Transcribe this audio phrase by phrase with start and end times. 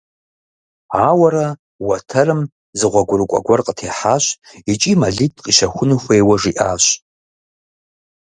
[1.05, 1.47] Ауэрэ
[1.87, 2.41] уэтэрым
[2.79, 4.25] зы гъуэгурыкӀуэ гуэр къытехьащ
[4.71, 6.83] икӀи мэлитӀ къищэхуну хуейуэ жиӀащ.